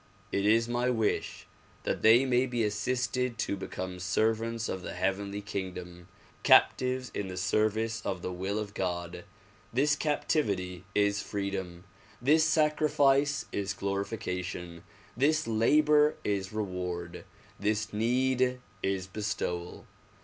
[0.31, 1.45] It is my wish
[1.83, 6.07] that they may be assisted to become servants of the heavenly kingdom,
[6.41, 9.25] captives in the service of the will of God.
[9.71, 11.83] This captivity is freedom,
[12.19, 14.81] this sacrifice is glorification,
[15.15, 17.23] this labor is reward,
[17.59, 19.85] this need is bestowal.